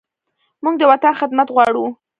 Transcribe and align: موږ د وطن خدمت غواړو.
موږ 0.63 0.75
د 0.77 0.81
وطن 0.91 1.13
خدمت 1.19 1.47
غواړو. 1.55 1.85